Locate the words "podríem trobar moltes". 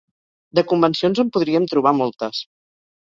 1.37-2.45